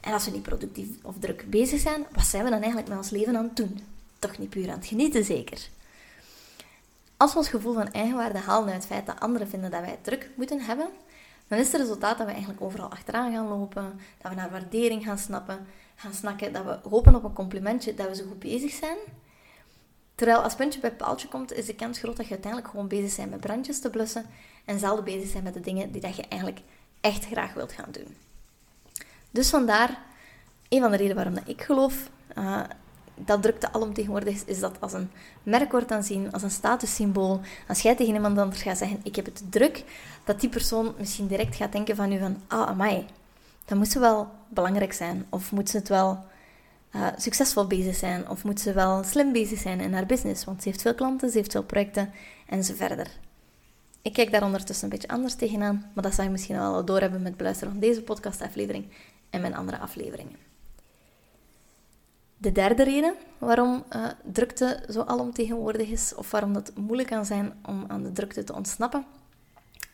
En 0.00 0.12
als 0.12 0.24
we 0.24 0.30
niet 0.30 0.42
productief 0.42 0.88
of 1.02 1.14
druk 1.18 1.50
bezig 1.50 1.80
zijn, 1.80 2.06
wat 2.12 2.24
zijn 2.24 2.44
we 2.44 2.50
dan 2.50 2.58
eigenlijk 2.58 2.88
met 2.88 2.98
ons 2.98 3.10
leven 3.10 3.36
aan 3.36 3.44
het 3.44 3.56
doen? 3.56 3.80
Toch 4.18 4.38
niet 4.38 4.50
puur 4.50 4.70
aan 4.70 4.78
het 4.78 4.86
genieten, 4.86 5.24
zeker? 5.24 5.68
Als 7.16 7.32
we 7.32 7.38
ons 7.38 7.48
gevoel 7.48 7.74
van 7.74 7.92
eigenwaarde 7.92 8.38
halen 8.38 8.72
uit 8.72 8.76
het 8.76 8.86
feit 8.86 9.06
dat 9.06 9.20
anderen 9.20 9.48
vinden 9.48 9.70
dat 9.70 9.80
wij 9.80 9.98
druk 10.02 10.30
moeten 10.34 10.60
hebben, 10.60 10.88
dan 11.48 11.58
is 11.58 11.72
het 11.72 11.80
resultaat 11.80 12.18
dat 12.18 12.26
we 12.26 12.32
eigenlijk 12.32 12.62
overal 12.62 12.90
achteraan 12.90 13.32
gaan 13.32 13.48
lopen, 13.48 14.00
dat 14.22 14.30
we 14.30 14.36
naar 14.36 14.50
waardering 14.50 15.04
gaan 15.04 15.18
snappen, 15.18 15.66
gaan 15.94 16.14
snakken, 16.14 16.52
dat 16.52 16.64
we 16.64 16.88
hopen 16.88 17.14
op 17.14 17.24
een 17.24 17.32
complimentje 17.32 17.94
dat 17.94 18.08
we 18.08 18.14
zo 18.14 18.24
goed 18.26 18.38
bezig 18.38 18.72
zijn. 18.72 18.96
Terwijl 20.14 20.38
als 20.38 20.54
puntje 20.54 20.80
bij 20.80 20.92
paaltje 20.92 21.28
komt, 21.28 21.52
is 21.52 21.66
de 21.66 21.74
kans 21.74 21.98
groot 21.98 22.16
dat 22.16 22.26
je 22.26 22.32
uiteindelijk 22.32 22.70
gewoon 22.70 22.88
bezig 22.88 23.16
bent 23.16 23.30
met 23.30 23.40
brandjes 23.40 23.80
te 23.80 23.90
blussen 23.90 24.26
en 24.64 24.78
zelden 24.78 25.04
bezig 25.04 25.30
zijn 25.30 25.42
met 25.42 25.54
de 25.54 25.60
dingen 25.60 25.92
die 25.92 26.00
dat 26.00 26.16
je 26.16 26.22
eigenlijk 26.28 26.60
echt 27.00 27.26
graag 27.26 27.54
wilt 27.54 27.72
gaan 27.72 27.90
doen. 27.90 28.16
Dus 29.30 29.50
vandaar, 29.50 29.98
een 30.68 30.80
van 30.80 30.90
de 30.90 30.96
redenen 30.96 31.16
waarom 31.16 31.34
dat 31.34 31.48
ik 31.48 31.62
geloof 31.62 32.10
uh, 32.38 32.60
dat 33.14 33.42
drukte 33.42 33.72
alomtegenwoordig 33.72 34.34
is, 34.34 34.44
is 34.44 34.60
dat 34.60 34.80
als 34.80 34.92
een 34.92 35.10
merk 35.42 35.72
wordt 35.72 35.92
aanzien, 35.92 36.32
als 36.32 36.42
een 36.42 36.50
statussymbool. 36.50 37.40
Als 37.68 37.80
jij 37.80 37.94
tegen 37.96 38.14
iemand 38.14 38.38
anders 38.38 38.62
gaat 38.62 38.78
zeggen, 38.78 39.00
ik 39.02 39.16
heb 39.16 39.24
het 39.24 39.42
druk, 39.50 39.84
dat 40.24 40.40
die 40.40 40.48
persoon 40.48 40.94
misschien 40.98 41.26
direct 41.26 41.56
gaat 41.56 41.72
denken 41.72 41.96
van 41.96 42.12
u 42.12 42.18
van, 42.18 42.42
ah, 42.46 42.68
amai, 42.68 43.06
dan 43.64 43.78
moet 43.78 43.88
ze 43.88 43.98
wel 43.98 44.30
belangrijk 44.48 44.92
zijn. 44.92 45.26
Of 45.28 45.52
moet 45.52 45.70
ze 45.70 45.76
het 45.76 45.88
wel 45.88 46.24
uh, 46.92 47.06
succesvol 47.16 47.66
bezig 47.66 47.96
zijn. 47.96 48.28
Of 48.28 48.44
moet 48.44 48.60
ze 48.60 48.72
wel 48.72 49.04
slim 49.04 49.32
bezig 49.32 49.58
zijn 49.58 49.80
in 49.80 49.94
haar 49.94 50.06
business. 50.06 50.44
Want 50.44 50.62
ze 50.62 50.68
heeft 50.68 50.82
veel 50.82 50.94
klanten, 50.94 51.30
ze 51.30 51.36
heeft 51.36 51.52
veel 51.52 51.64
projecten 51.64 52.12
en 52.46 52.64
zo 52.64 52.74
verder. 52.74 53.10
Ik 54.02 54.12
kijk 54.12 54.30
daar 54.30 54.44
ondertussen 54.44 54.84
een 54.84 54.90
beetje 54.90 55.08
anders 55.08 55.34
tegenaan. 55.34 55.90
Maar 55.94 56.04
dat 56.04 56.14
zou 56.14 56.26
je 56.26 56.32
misschien 56.32 56.56
wel 56.56 56.84
doorhebben 56.84 57.18
met 57.18 57.28
het 57.28 57.36
beluisteren 57.36 57.72
van 57.72 57.80
deze 57.80 58.02
podcastaflevering 58.02 58.92
en 59.30 59.40
mijn 59.40 59.54
andere 59.54 59.78
afleveringen. 59.78 60.36
De 62.36 62.52
derde 62.52 62.84
reden 62.84 63.14
waarom 63.38 63.84
uh, 63.92 64.06
drukte 64.22 64.84
zo 64.90 65.00
alomtegenwoordig 65.00 65.88
is, 65.88 66.14
of 66.14 66.30
waarom 66.30 66.54
het 66.54 66.76
moeilijk 66.76 67.08
kan 67.08 67.24
zijn 67.24 67.52
om 67.66 67.84
aan 67.88 68.02
de 68.02 68.12
drukte 68.12 68.44
te 68.44 68.54
ontsnappen, 68.54 69.06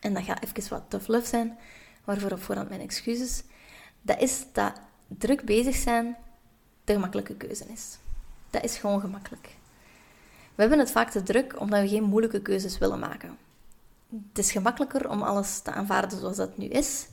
en 0.00 0.14
dat 0.14 0.22
gaat 0.22 0.42
even 0.42 0.70
wat 0.70 0.82
tough 0.88 1.08
love 1.08 1.26
zijn, 1.26 1.58
waarvoor 2.04 2.32
op 2.32 2.42
voorhand 2.42 2.68
mijn 2.68 2.80
excuses, 2.80 3.42
dat 4.02 4.21
is 4.21 4.45
dat 4.52 4.73
druk 5.07 5.45
bezig 5.45 5.76
zijn 5.76 6.16
de 6.85 6.92
gemakkelijke 6.92 7.35
keuze 7.35 7.64
is. 7.64 7.99
Dat 8.50 8.64
is 8.64 8.76
gewoon 8.76 9.00
gemakkelijk. 9.00 9.49
We 10.54 10.66
hebben 10.66 10.78
het 10.78 10.90
vaak 10.90 11.11
te 11.11 11.23
druk 11.23 11.61
omdat 11.61 11.80
we 11.80 11.88
geen 11.88 12.02
moeilijke 12.02 12.42
keuzes 12.42 12.78
willen 12.78 12.99
maken. 12.99 13.38
Het 14.28 14.38
is 14.38 14.52
gemakkelijker 14.52 15.11
om 15.11 15.23
alles 15.23 15.61
te 15.61 15.71
aanvaarden 15.71 16.19
zoals 16.19 16.37
dat 16.37 16.59
nu 16.59 16.66
is, 16.66 17.09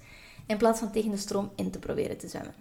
in 0.45 0.57
plaats 0.57 0.79
van 0.79 0.91
tegen 0.91 1.11
de 1.11 1.17
stroom 1.17 1.51
in 1.55 1.71
te 1.71 1.79
proberen 1.79 2.17
te 2.17 2.27
zwemmen. 2.27 2.53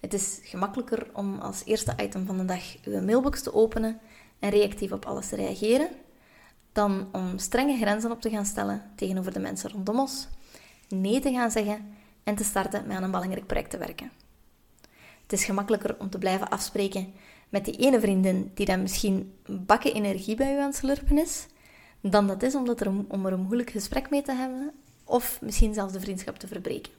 Het 0.00 0.14
is 0.14 0.38
gemakkelijker 0.42 1.06
om 1.12 1.38
als 1.38 1.62
eerste 1.64 1.94
item 1.96 2.26
van 2.26 2.38
de 2.38 2.44
dag 2.44 2.76
uw 2.84 3.02
mailbox 3.02 3.42
te 3.42 3.54
openen 3.54 4.00
en 4.38 4.50
reactief 4.50 4.92
op 4.92 5.04
alles 5.04 5.28
te 5.28 5.36
reageren, 5.36 5.88
dan 6.72 7.08
om 7.12 7.38
strenge 7.38 7.76
grenzen 7.76 8.10
op 8.10 8.20
te 8.20 8.30
gaan 8.30 8.46
stellen 8.46 8.82
tegenover 8.94 9.32
de 9.32 9.38
mensen 9.38 9.70
rondom 9.70 9.98
ons, 9.98 10.28
nee 10.88 11.20
te 11.20 11.32
gaan 11.32 11.50
zeggen 11.50 11.96
en 12.28 12.34
te 12.34 12.44
starten 12.44 12.86
met 12.86 12.96
aan 12.96 13.02
een 13.02 13.10
belangrijk 13.10 13.46
project 13.46 13.70
te 13.70 13.78
werken. 13.78 14.10
Het 15.22 15.32
is 15.32 15.44
gemakkelijker 15.44 15.96
om 15.98 16.10
te 16.10 16.18
blijven 16.18 16.48
afspreken 16.48 17.12
met 17.48 17.64
die 17.64 17.76
ene 17.76 18.00
vriendin 18.00 18.50
die 18.54 18.66
dan 18.66 18.82
misschien 18.82 19.34
bakken 19.46 19.94
energie 19.94 20.34
bij 20.34 20.54
u 20.54 20.58
aan 20.58 20.66
het 20.66 20.76
slurpen 20.76 21.18
is, 21.18 21.46
dan 22.00 22.26
dat 22.26 22.42
is 22.42 22.54
omdat 22.54 22.80
er, 22.80 22.88
om 23.08 23.26
er 23.26 23.32
een 23.32 23.40
moeilijk 23.40 23.70
gesprek 23.70 24.10
mee 24.10 24.22
te 24.22 24.32
hebben 24.32 24.72
of 25.04 25.40
misschien 25.42 25.74
zelfs 25.74 25.92
de 25.92 26.00
vriendschap 26.00 26.38
te 26.38 26.46
verbreken. 26.46 26.92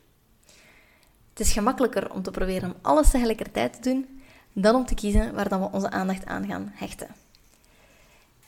Het 1.30 1.40
is 1.40 1.52
gemakkelijker 1.52 2.12
om 2.12 2.22
te 2.22 2.32
proberen 2.32 2.70
om 2.70 2.80
alles 2.82 3.10
tegelijkertijd 3.10 3.74
te 3.74 3.90
doen 3.90 4.22
dan 4.54 4.76
om 4.76 4.86
te 4.86 4.96
kiezen 4.96 5.34
waar 5.34 5.50
dan 5.50 5.60
we 5.60 5.72
onze 5.72 5.90
aandacht 5.90 6.26
aan 6.26 6.48
gaan 6.48 6.72
hechten. 6.74 7.08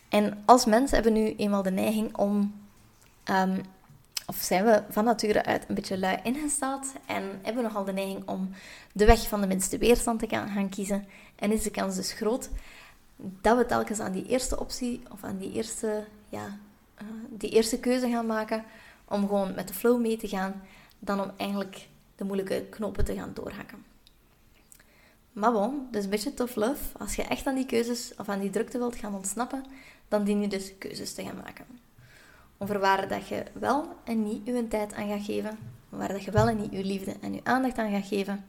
En 0.09 0.43
als 0.45 0.65
mens 0.65 0.91
hebben 0.91 1.13
nu 1.13 1.35
eenmaal 1.35 1.63
de 1.63 1.71
neiging 1.71 2.17
om, 2.17 2.61
um, 3.25 3.61
of 4.31 4.37
zijn 4.37 4.65
we 4.65 4.83
van 4.89 5.03
nature 5.03 5.45
uit 5.45 5.65
een 5.67 5.75
beetje 5.75 5.99
lui 5.99 6.19
ingesteld 6.23 6.91
en 7.05 7.23
hebben 7.23 7.55
we 7.55 7.61
nogal 7.61 7.83
de 7.83 7.91
neiging 7.91 8.27
om 8.27 8.49
de 8.93 9.05
weg 9.05 9.27
van 9.27 9.41
de 9.41 9.47
minste 9.47 9.77
weerstand 9.77 10.19
te 10.19 10.27
gaan 10.29 10.69
kiezen. 10.69 11.05
En 11.35 11.51
is 11.51 11.63
de 11.63 11.71
kans 11.71 11.95
dus 11.95 12.11
groot 12.11 12.49
dat 13.15 13.57
we 13.57 13.65
telkens 13.65 13.99
aan 13.99 14.11
die 14.11 14.25
eerste 14.25 14.59
optie 14.59 15.01
of 15.11 15.23
aan 15.23 15.37
die 15.37 15.51
eerste, 15.51 16.05
ja, 16.29 16.57
uh, 17.01 17.07
die 17.29 17.49
eerste 17.49 17.79
keuze 17.79 18.09
gaan 18.09 18.25
maken 18.25 18.63
om 19.05 19.27
gewoon 19.27 19.55
met 19.55 19.67
de 19.67 19.73
flow 19.73 20.01
mee 20.01 20.17
te 20.17 20.27
gaan, 20.27 20.61
dan 20.99 21.21
om 21.21 21.31
eigenlijk 21.37 21.87
de 22.15 22.23
moeilijke 22.23 22.65
knopen 22.69 23.05
te 23.05 23.15
gaan 23.15 23.31
doorhakken. 23.33 23.85
Maar 25.31 25.51
bon, 25.51 25.87
dus 25.91 26.03
een 26.03 26.09
beetje 26.09 26.33
tough 26.33 26.55
love. 26.55 26.97
Als 26.97 27.15
je 27.15 27.23
echt 27.23 27.47
aan 27.47 27.55
die 27.55 27.65
keuzes 27.65 28.13
of 28.17 28.29
aan 28.29 28.39
die 28.39 28.49
drukte 28.49 28.77
wilt 28.77 28.95
gaan 28.95 29.15
ontsnappen, 29.15 29.65
dan 30.07 30.23
dien 30.23 30.41
je 30.41 30.47
dus 30.47 30.77
keuzes 30.77 31.13
te 31.13 31.23
gaan 31.23 31.41
maken. 31.43 31.65
Over 32.61 32.79
waar 32.79 33.07
dat 33.07 33.27
je 33.27 33.43
wel 33.53 33.87
en 34.03 34.23
niet 34.23 34.45
je 34.45 34.67
tijd 34.67 34.93
aan 34.93 35.07
gaat 35.07 35.25
geven. 35.25 35.57
Waar 35.89 36.07
dat 36.07 36.23
je 36.23 36.31
wel 36.31 36.47
en 36.47 36.57
niet 36.57 36.71
je 36.71 36.83
liefde 36.83 37.15
en 37.21 37.33
je 37.33 37.39
aandacht 37.43 37.77
aan 37.77 37.91
gaat 37.91 38.07
geven. 38.07 38.45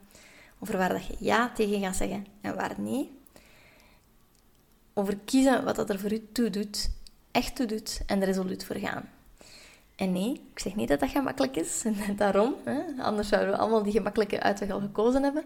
Over 0.59 0.77
waar 0.77 0.89
dat 0.89 1.07
je 1.07 1.15
ja 1.19 1.53
tegen 1.55 1.81
gaat 1.81 1.97
zeggen 1.97 2.27
en 2.41 2.55
waar 2.55 2.75
nee. 2.81 3.19
Over 4.95 5.17
kiezen 5.25 5.65
wat 5.65 5.77
dat 5.77 5.91
er 5.91 5.99
voor 5.99 6.13
u 6.13 6.29
toe 6.33 6.51
doet, 6.51 6.91
echt 7.31 7.57
toe 7.57 7.67
doet 7.67 8.01
en 8.07 8.21
er 8.21 8.27
resoluut 8.27 8.65
voor 8.65 8.77
gaan. 8.77 9.09
En 9.97 10.13
nee, 10.13 10.33
ik 10.53 10.59
zeg 10.59 10.75
niet 10.75 10.89
dat 10.89 11.01
dat 11.01 11.11
gemakkelijk 11.11 11.57
is. 11.57 11.85
Daarom, 12.17 12.55
hè, 12.65 13.03
anders 13.03 13.29
zouden 13.29 13.51
we 13.51 13.59
allemaal 13.59 13.83
die 13.83 13.93
gemakkelijke 13.93 14.41
uitweg 14.41 14.71
al 14.71 14.81
gekozen 14.81 15.23
hebben. 15.23 15.45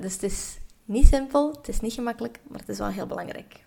dus 0.00 0.12
het 0.12 0.22
is 0.22 0.58
niet 0.84 1.06
simpel, 1.06 1.50
het 1.52 1.68
is 1.68 1.80
niet 1.80 1.92
gemakkelijk, 1.92 2.40
maar 2.48 2.60
het 2.60 2.68
is 2.68 2.78
wel 2.78 2.88
heel 2.88 3.06
belangrijk. 3.06 3.66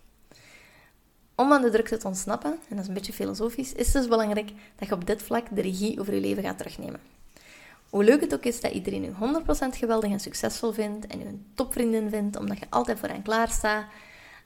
Om 1.41 1.53
aan 1.53 1.61
de 1.61 1.69
drukte 1.69 1.97
te 1.97 2.07
ontsnappen, 2.07 2.51
en 2.51 2.75
dat 2.75 2.79
is 2.79 2.87
een 2.87 2.93
beetje 2.93 3.13
filosofisch, 3.13 3.73
is 3.73 3.85
het 3.85 3.95
dus 3.95 4.07
belangrijk 4.07 4.51
dat 4.75 4.87
je 4.87 4.93
op 4.93 5.05
dit 5.05 5.21
vlak 5.21 5.45
de 5.51 5.61
regie 5.61 5.99
over 5.99 6.13
je 6.13 6.19
leven 6.19 6.43
gaat 6.43 6.57
terugnemen. 6.57 6.99
Hoe 7.89 8.03
leuk 8.03 8.21
het 8.21 8.33
ook 8.33 8.43
is 8.43 8.61
dat 8.61 8.71
iedereen 8.71 9.03
je 9.03 9.41
100% 9.73 9.77
geweldig 9.77 10.11
en 10.11 10.19
succesvol 10.19 10.71
vindt 10.71 11.07
en 11.07 11.19
je 11.19 11.25
een 11.25 11.45
topvriendin 11.53 12.09
vindt, 12.09 12.37
omdat 12.37 12.59
je 12.59 12.65
altijd 12.69 12.99
voor 12.99 13.09
hen 13.09 13.21
klaar 13.21 13.49
staat. 13.49 13.85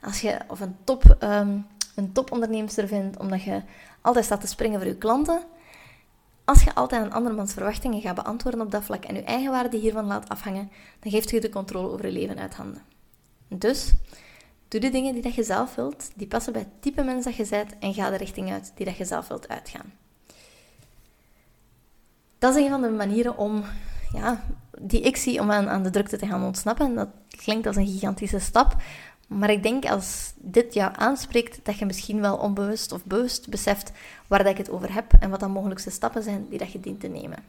Als 0.01 0.21
je, 0.21 0.37
of 0.47 0.59
een, 0.59 0.75
top, 0.83 1.17
um, 1.23 1.65
een 1.95 2.11
topondernemster 2.11 2.87
vindt, 2.87 3.17
omdat 3.17 3.43
je 3.43 3.61
altijd 4.01 4.25
staat 4.25 4.41
te 4.41 4.47
springen 4.47 4.79
voor 4.79 4.89
je 4.89 4.97
klanten. 4.97 5.41
Als 6.43 6.63
je 6.63 6.75
altijd 6.75 7.03
aan 7.03 7.11
andermans 7.11 7.53
verwachtingen 7.53 8.01
gaat 8.01 8.15
beantwoorden 8.15 8.61
op 8.61 8.71
dat 8.71 8.83
vlak 8.83 9.05
en 9.05 9.15
je 9.15 9.23
eigen 9.23 9.51
waarde 9.51 9.77
hiervan 9.77 10.05
laat 10.05 10.29
afhangen, 10.29 10.71
dan 10.99 11.11
geeft 11.11 11.29
je 11.29 11.41
de 11.41 11.49
controle 11.49 11.89
over 11.89 12.05
je 12.05 12.11
leven 12.11 12.39
uit 12.39 12.55
handen. 12.55 12.81
Dus, 13.47 13.93
doe 14.67 14.79
de 14.79 14.89
dingen 14.89 15.13
die 15.13 15.21
dat 15.21 15.35
je 15.35 15.43
zelf 15.43 15.75
wilt, 15.75 16.11
die 16.15 16.27
passen 16.27 16.53
bij 16.53 16.61
het 16.61 16.81
type 16.81 17.03
mens 17.03 17.25
dat 17.25 17.35
je 17.35 17.47
bent 17.49 17.75
en 17.79 17.93
ga 17.93 18.09
de 18.09 18.17
richting 18.17 18.51
uit 18.51 18.71
die 18.75 18.85
dat 18.85 18.97
je 18.97 19.05
zelf 19.05 19.27
wilt 19.27 19.47
uitgaan. 19.47 19.93
Dat 22.39 22.55
is 22.55 22.63
een 22.63 22.69
van 22.69 22.81
de 22.81 22.89
manieren 22.89 23.37
om, 23.37 23.63
ja, 24.13 24.43
die 24.79 25.01
ik 25.01 25.15
zie 25.15 25.39
om 25.39 25.51
aan, 25.51 25.69
aan 25.69 25.83
de 25.83 25.89
drukte 25.89 26.17
te 26.17 26.27
gaan 26.27 26.43
ontsnappen. 26.43 26.95
Dat 26.95 27.09
klinkt 27.27 27.67
als 27.67 27.75
een 27.75 27.87
gigantische 27.87 28.39
stap, 28.39 28.75
maar 29.27 29.49
ik 29.49 29.63
denk 29.63 29.85
als 29.85 30.33
dit 30.37 30.73
jou 30.73 30.93
aanspreekt, 30.95 31.59
dat 31.63 31.77
je 31.77 31.85
misschien 31.85 32.21
wel 32.21 32.37
onbewust 32.37 32.91
of 32.91 33.05
bewust 33.05 33.49
beseft 33.49 33.91
waar 34.27 34.43
dat 34.43 34.51
ik 34.51 34.57
het 34.57 34.69
over 34.69 34.93
heb 34.93 35.13
en 35.19 35.29
wat 35.29 35.39
dan 35.39 35.51
mogelijkste 35.51 35.89
stappen 35.89 36.23
zijn 36.23 36.45
die 36.49 36.59
dat 36.59 36.71
je 36.71 36.79
dient 36.79 36.99
te 36.99 37.07
nemen. 37.07 37.43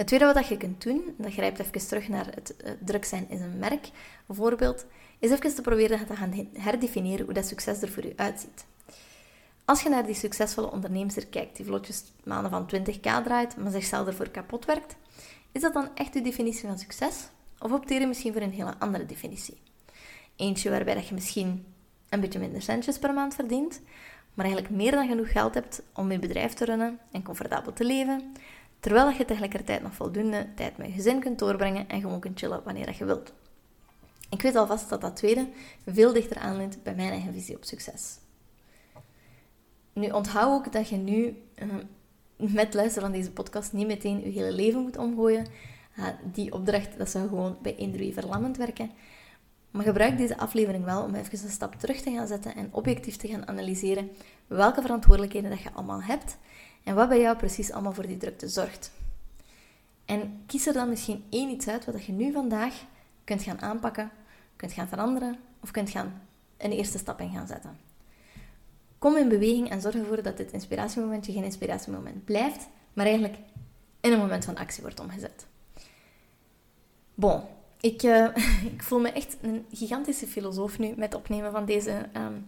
Het 0.00 0.08
tweede 0.08 0.32
wat 0.32 0.46
je 0.46 0.56
kunt 0.56 0.82
doen, 0.82 1.14
dat 1.16 1.32
grijpt 1.32 1.58
even 1.58 1.88
terug 1.88 2.08
naar 2.08 2.26
het 2.26 2.54
druk 2.84 3.04
zijn 3.04 3.26
in 3.28 3.42
een 3.42 3.58
merk, 3.58 3.90
bijvoorbeeld, 4.26 4.86
is 5.18 5.30
even 5.30 5.54
te 5.54 5.62
proberen 5.62 6.06
te 6.06 6.16
gaan 6.16 6.48
herdefiniëren 6.52 7.24
hoe 7.24 7.34
dat 7.34 7.46
succes 7.46 7.82
er 7.82 7.88
voor 7.88 8.04
u 8.04 8.12
uitziet. 8.16 8.64
Als 9.64 9.82
je 9.82 9.88
naar 9.88 10.06
die 10.06 10.14
succesvolle 10.14 10.70
ondernemer 10.70 11.26
kijkt, 11.26 11.56
die 11.56 11.66
vlotjes 11.66 12.02
maanden 12.24 12.50
van 12.50 12.70
20k 12.74 13.00
draait, 13.00 13.56
maar 13.56 13.70
zichzelf 13.70 14.06
ervoor 14.06 14.28
kapot 14.28 14.64
werkt, 14.64 14.96
is 15.52 15.60
dat 15.60 15.72
dan 15.72 15.88
echt 15.94 16.14
uw 16.14 16.22
definitie 16.22 16.68
van 16.68 16.78
succes? 16.78 17.28
Of 17.58 17.72
opteer 17.72 18.00
je 18.00 18.06
misschien 18.06 18.32
voor 18.32 18.42
een 18.42 18.52
hele 18.52 18.74
andere 18.78 19.06
definitie? 19.06 19.60
Eentje 20.36 20.70
waarbij 20.70 20.94
dat 20.94 21.08
je 21.08 21.14
misschien 21.14 21.64
een 22.08 22.20
beetje 22.20 22.38
minder 22.38 22.62
centjes 22.62 22.98
per 22.98 23.12
maand 23.12 23.34
verdient, 23.34 23.80
maar 24.34 24.46
eigenlijk 24.46 24.74
meer 24.74 24.90
dan 24.90 25.08
genoeg 25.08 25.32
geld 25.32 25.54
hebt 25.54 25.82
om 25.94 26.12
je 26.12 26.18
bedrijf 26.18 26.52
te 26.52 26.64
runnen 26.64 26.98
en 27.10 27.22
comfortabel 27.22 27.72
te 27.72 27.84
leven, 27.84 28.32
terwijl 28.80 29.10
je 29.10 29.24
tegelijkertijd 29.24 29.82
nog 29.82 29.94
voldoende 29.94 30.46
tijd 30.54 30.76
met 30.76 30.86
je 30.86 30.92
gezin 30.92 31.20
kunt 31.20 31.38
doorbrengen 31.38 31.88
en 31.88 32.00
gewoon 32.00 32.20
kunt 32.20 32.38
chillen 32.38 32.62
wanneer 32.64 32.94
je 32.98 33.04
wilt. 33.04 33.32
Ik 34.30 34.42
weet 34.42 34.56
alvast 34.56 34.88
dat 34.88 35.00
dat 35.00 35.16
tweede 35.16 35.48
veel 35.86 36.12
dichter 36.12 36.38
aanleunt 36.38 36.82
bij 36.82 36.94
mijn 36.94 37.10
eigen 37.10 37.32
visie 37.32 37.56
op 37.56 37.64
succes. 37.64 38.18
Nu 39.92 40.08
onthoud 40.08 40.52
ook 40.52 40.72
dat 40.72 40.88
je 40.88 40.96
nu 40.96 41.42
uh, 41.56 41.74
met 42.36 42.74
luisteren 42.74 43.10
van 43.10 43.18
deze 43.18 43.32
podcast 43.32 43.72
niet 43.72 43.86
meteen 43.86 44.20
je 44.20 44.30
hele 44.30 44.52
leven 44.52 44.82
moet 44.82 44.96
omgooien. 44.96 45.46
Uh, 45.98 46.06
die 46.32 46.52
opdracht 46.52 46.98
dat 46.98 47.10
zou 47.10 47.28
gewoon 47.28 47.58
bij 47.62 47.76
eender 47.76 48.12
verlammend 48.12 48.56
werken. 48.56 48.90
Maar 49.70 49.84
gebruik 49.84 50.18
deze 50.18 50.38
aflevering 50.38 50.84
wel 50.84 51.02
om 51.02 51.14
even 51.14 51.44
een 51.44 51.50
stap 51.50 51.74
terug 51.74 52.00
te 52.00 52.10
gaan 52.10 52.26
zetten 52.26 52.54
en 52.54 52.68
objectief 52.70 53.16
te 53.16 53.28
gaan 53.28 53.48
analyseren 53.48 54.10
welke 54.46 54.80
verantwoordelijkheden 54.80 55.50
dat 55.50 55.60
je 55.60 55.72
allemaal 55.72 56.02
hebt 56.02 56.38
en 56.84 56.94
wat 56.94 57.08
bij 57.08 57.20
jou 57.20 57.36
precies 57.36 57.72
allemaal 57.72 57.92
voor 57.92 58.06
die 58.06 58.16
drukte 58.16 58.48
zorgt. 58.48 58.90
En 60.04 60.42
kies 60.46 60.66
er 60.66 60.72
dan 60.72 60.88
misschien 60.88 61.24
één 61.28 61.50
iets 61.50 61.68
uit 61.68 61.84
wat 61.84 62.04
je 62.04 62.12
nu 62.12 62.32
vandaag 62.32 62.74
kunt 63.24 63.42
gaan 63.42 63.60
aanpakken, 63.60 64.10
kunt 64.56 64.72
gaan 64.72 64.88
veranderen 64.88 65.38
of 65.60 65.70
kunt 65.70 65.90
gaan 65.90 66.22
een 66.56 66.72
eerste 66.72 66.98
stap 66.98 67.20
in 67.20 67.30
gaan 67.30 67.46
zetten. 67.46 67.78
Kom 68.98 69.16
in 69.16 69.28
beweging 69.28 69.70
en 69.70 69.80
zorg 69.80 69.94
ervoor 69.94 70.22
dat 70.22 70.36
dit 70.36 70.52
inspiratiemomentje 70.52 71.32
geen 71.32 71.44
inspiratiemoment 71.44 72.24
blijft, 72.24 72.68
maar 72.92 73.06
eigenlijk 73.06 73.36
in 74.00 74.12
een 74.12 74.18
moment 74.18 74.44
van 74.44 74.56
actie 74.56 74.82
wordt 74.82 75.00
omgezet. 75.00 75.46
Bon, 77.14 77.42
ik, 77.80 78.02
uh, 78.02 78.36
ik 78.74 78.82
voel 78.82 79.00
me 79.00 79.12
echt 79.12 79.36
een 79.42 79.66
gigantische 79.72 80.26
filosoof 80.26 80.78
nu 80.78 80.88
met 80.88 81.12
het 81.12 81.14
opnemen 81.14 81.52
van 81.52 81.64
deze 81.64 82.08
um, 82.16 82.46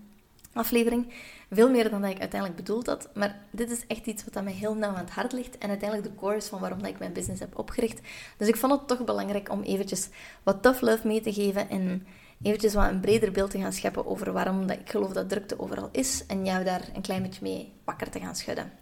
aflevering. 0.53 1.13
Veel 1.51 1.71
meer 1.71 1.91
dan 1.91 2.01
dat 2.01 2.11
ik 2.11 2.21
uiteindelijk 2.21 2.61
bedoeld 2.61 2.87
had. 2.87 3.09
Maar 3.15 3.41
dit 3.51 3.71
is 3.71 3.87
echt 3.87 4.07
iets 4.07 4.25
wat 4.33 4.45
mij 4.45 4.53
heel 4.53 4.75
nauw 4.75 4.91
aan 4.91 5.05
het 5.05 5.11
hart 5.11 5.33
ligt. 5.33 5.59
En 5.59 5.69
uiteindelijk 5.69 6.11
de 6.11 6.21
core 6.21 6.37
is 6.37 6.47
van 6.47 6.61
waarom 6.61 6.79
dat 6.79 6.91
ik 6.91 6.99
mijn 6.99 7.13
business 7.13 7.41
heb 7.41 7.59
opgericht. 7.59 8.01
Dus 8.37 8.49
ik 8.49 8.57
vond 8.57 8.73
het 8.73 8.89
toch 8.89 9.05
belangrijk 9.05 9.51
om 9.51 9.63
eventjes 9.63 10.09
wat 10.43 10.63
tough 10.63 10.81
love 10.81 11.07
mee 11.07 11.21
te 11.21 11.33
geven. 11.33 11.69
En 11.69 12.07
eventjes 12.43 12.75
wat 12.75 12.89
een 12.89 13.01
breder 13.01 13.33
beeld 13.33 13.51
te 13.51 13.59
gaan 13.59 13.73
scheppen 13.73 14.07
over 14.07 14.33
waarom 14.33 14.67
dat 14.67 14.79
ik 14.79 14.91
geloof 14.91 15.13
dat 15.13 15.29
drukte 15.29 15.61
overal 15.61 15.89
is. 15.93 16.27
En 16.27 16.45
jou 16.45 16.65
daar 16.65 16.89
een 16.95 17.03
klein 17.03 17.23
beetje 17.23 17.43
mee 17.43 17.73
wakker 17.85 18.11
te 18.11 18.21
gaan 18.21 18.37
schudden. 18.37 18.73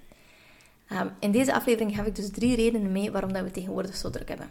Um, 0.93 1.11
in 1.21 1.31
deze 1.31 1.55
aflevering 1.55 1.97
heb 1.97 2.07
ik 2.07 2.15
dus 2.15 2.31
drie 2.31 2.57
redenen 2.57 2.93
mee 2.93 3.11
waarom 3.11 3.33
dat 3.33 3.43
we 3.43 3.51
tegenwoordig 3.51 3.97
zo 3.97 4.11
druk 4.11 4.29
hebben. 4.29 4.51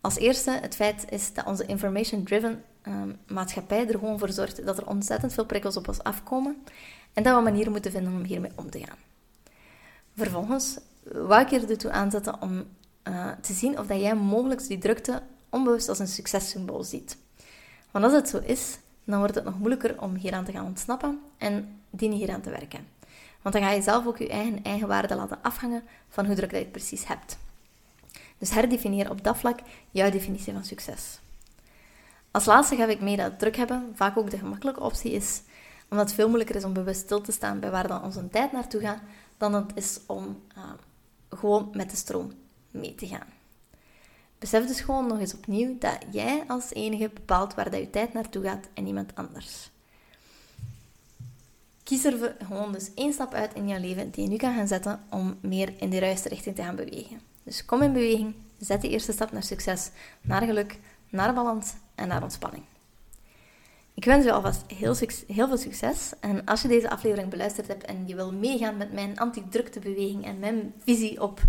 Als 0.00 0.16
eerste, 0.16 0.50
het 0.50 0.74
feit 0.74 1.04
is 1.08 1.32
dat 1.32 1.46
onze 1.46 1.66
information-driven 1.66 2.62
ehm, 2.84 3.12
maatschappij 3.26 3.88
er 3.88 3.98
gewoon 3.98 4.18
voor 4.18 4.32
zorgt 4.32 4.66
dat 4.66 4.78
er 4.78 4.86
ontzettend 4.86 5.32
veel 5.32 5.46
prikkels 5.46 5.76
op 5.76 5.88
ons 5.88 6.02
afkomen 6.02 6.56
en 7.12 7.22
dat 7.22 7.36
we 7.36 7.42
manieren 7.42 7.72
moeten 7.72 7.90
vinden 7.90 8.12
om 8.12 8.24
hiermee 8.24 8.50
om 8.54 8.70
te 8.70 8.78
gaan. 8.78 8.98
Vervolgens 10.16 10.78
wou 11.02 11.40
ik 11.40 11.50
er 11.52 11.70
ertoe 11.70 11.90
aanzetten 11.90 12.42
om 12.42 12.64
uh, 13.08 13.30
te 13.40 13.52
zien 13.52 13.78
of 13.78 13.86
dat 13.86 14.00
jij 14.00 14.14
mogelijk 14.14 14.66
die 14.68 14.78
drukte 14.78 15.22
onbewust 15.48 15.88
als 15.88 15.98
een 15.98 16.08
successymbool 16.08 16.82
ziet. 16.82 17.16
Want 17.90 18.04
als 18.04 18.14
het 18.14 18.28
zo 18.28 18.38
is, 18.38 18.78
dan 19.04 19.18
wordt 19.18 19.34
het 19.34 19.44
nog 19.44 19.58
moeilijker 19.58 20.00
om 20.00 20.14
hieraan 20.14 20.44
te 20.44 20.52
gaan 20.52 20.66
ontsnappen 20.66 21.20
en 21.38 21.80
dienen 21.90 22.18
hieraan 22.18 22.40
te 22.40 22.50
werken. 22.50 22.86
Want 23.42 23.54
dan 23.54 23.64
ga 23.64 23.70
je 23.70 23.82
zelf 23.82 24.06
ook 24.06 24.18
je 24.18 24.28
eigen 24.28 24.62
eigenwaarde 24.62 25.14
laten 25.14 25.42
afhangen 25.42 25.82
van 26.08 26.26
hoe 26.26 26.34
druk 26.34 26.50
dat 26.50 26.60
je 26.60 26.66
precies 26.66 27.06
hebt. 27.06 27.38
Dus 28.38 28.50
herdefinieer 28.50 29.10
op 29.10 29.24
dat 29.24 29.36
vlak 29.36 29.58
jouw 29.90 30.10
definitie 30.10 30.52
van 30.52 30.64
succes. 30.64 31.18
Als 32.34 32.44
laatste 32.44 32.76
ga 32.76 32.86
ik 32.86 33.00
mee 33.00 33.16
dat 33.16 33.38
druk 33.38 33.56
hebben 33.56 33.92
vaak 33.94 34.16
ook 34.16 34.30
de 34.30 34.38
gemakkelijke 34.38 34.80
optie 34.80 35.12
is, 35.12 35.42
omdat 35.88 36.06
het 36.06 36.14
veel 36.14 36.26
moeilijker 36.26 36.56
is 36.56 36.64
om 36.64 36.72
bewust 36.72 37.00
stil 37.00 37.20
te 37.20 37.32
staan 37.32 37.60
bij 37.60 37.70
waar 37.70 37.88
dan 37.88 38.02
onze 38.02 38.28
tijd 38.28 38.52
naartoe 38.52 38.80
gaat, 38.80 39.00
dan 39.36 39.54
het 39.54 39.72
is 39.74 40.00
om 40.06 40.42
uh, 40.56 40.62
gewoon 41.28 41.70
met 41.72 41.90
de 41.90 41.96
stroom 41.96 42.32
mee 42.70 42.94
te 42.94 43.06
gaan. 43.06 43.26
Besef 44.38 44.66
dus 44.66 44.80
gewoon 44.80 45.06
nog 45.06 45.18
eens 45.18 45.34
opnieuw 45.34 45.78
dat 45.78 45.98
jij 46.10 46.44
als 46.46 46.72
enige 46.72 47.10
bepaalt 47.14 47.54
waar 47.54 47.70
dat 47.70 47.80
je 47.80 47.90
tijd 47.90 48.12
naartoe 48.12 48.42
gaat 48.42 48.68
en 48.74 48.84
niemand 48.84 49.14
anders. 49.14 49.70
Kies 51.82 52.04
er 52.04 52.36
gewoon 52.46 52.72
dus 52.72 52.94
één 52.94 53.12
stap 53.12 53.34
uit 53.34 53.54
in 53.54 53.68
jouw 53.68 53.80
leven 53.80 54.10
die 54.10 54.24
je 54.24 54.30
nu 54.30 54.36
kan 54.36 54.54
gaan 54.54 54.68
zetten 54.68 55.04
om 55.10 55.38
meer 55.40 55.72
in 55.76 55.90
de 55.90 55.96
juiste 55.96 56.28
richting 56.28 56.56
te 56.56 56.62
gaan 56.62 56.76
bewegen. 56.76 57.20
Dus 57.42 57.64
kom 57.64 57.82
in 57.82 57.92
beweging, 57.92 58.34
zet 58.58 58.80
de 58.80 58.88
eerste 58.88 59.12
stap 59.12 59.32
naar 59.32 59.42
succes, 59.42 59.90
naar 60.20 60.42
geluk, 60.42 60.78
naar 61.10 61.34
balans 61.34 61.74
en 61.94 62.08
naar 62.08 62.22
ontspanning. 62.22 62.64
Ik 63.94 64.04
wens 64.04 64.24
je 64.24 64.32
alvast 64.32 64.62
heel, 64.66 64.94
veel 65.48 65.56
succes. 65.56 66.12
En 66.20 66.44
als 66.44 66.62
je 66.62 66.68
deze 66.68 66.90
aflevering 66.90 67.30
beluisterd 67.30 67.68
hebt 67.68 67.84
en 67.84 68.06
je 68.06 68.14
wil 68.14 68.32
meegaan 68.32 68.76
met 68.76 68.92
mijn 68.92 69.18
anti-druktebeweging 69.18 70.24
en 70.24 70.38
mijn 70.38 70.74
visie 70.84 71.22
op 71.22 71.40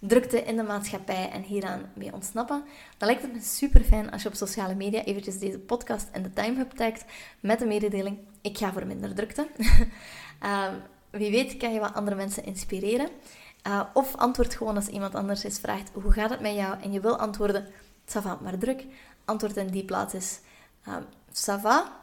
drukte 0.00 0.42
in 0.42 0.56
de 0.56 0.62
maatschappij 0.62 1.30
en 1.30 1.42
hieraan 1.42 1.90
mee 1.94 2.12
ontsnappen, 2.12 2.64
dan 2.98 3.08
lijkt 3.08 3.22
het 3.22 3.32
me 3.32 3.40
super 3.40 3.80
fijn 3.80 4.10
als 4.10 4.22
je 4.22 4.28
op 4.28 4.34
sociale 4.34 4.74
media 4.74 5.04
eventjes 5.04 5.38
deze 5.38 5.58
podcast 5.58 6.08
en 6.12 6.22
de 6.22 6.32
Time 6.32 6.56
Hub 6.56 6.70
tagt 6.70 7.04
met 7.40 7.58
de 7.58 7.66
mededeling: 7.66 8.18
ik 8.40 8.58
ga 8.58 8.72
voor 8.72 8.86
minder 8.86 9.14
drukte. 9.14 9.46
Ehm, 10.40 10.74
wie 11.10 11.30
weet 11.30 11.56
kan 11.56 11.72
je 11.72 11.80
wat 11.80 11.94
andere 11.94 12.16
mensen 12.16 12.44
inspireren. 12.44 13.08
Uh, 13.66 13.82
of 13.94 14.16
antwoord 14.16 14.54
gewoon 14.54 14.76
als 14.76 14.86
iemand 14.86 15.14
anders 15.14 15.44
eens 15.44 15.58
vraagt: 15.58 15.90
hoe 15.92 16.12
gaat 16.12 16.30
het 16.30 16.40
met 16.40 16.54
jou? 16.54 16.80
En 16.80 16.92
je 16.92 17.00
wil 17.00 17.18
antwoorden: 17.18 17.68
va, 18.04 18.38
maar 18.42 18.58
druk. 18.58 18.86
Antwoord 19.24 19.56
in 19.56 19.66
die 19.66 19.84
plaats 19.84 20.14
is: 20.14 20.40
uh, 20.88 20.96
ça 21.32 21.60
va. 21.60 21.98